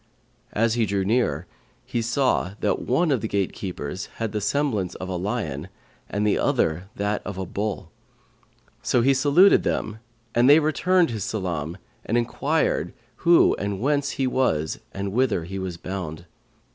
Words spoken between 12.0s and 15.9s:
and enquired who and whence he was and whither he was